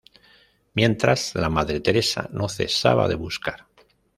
[0.73, 3.67] Mientras, la madre Teresa no cesaba de buscar.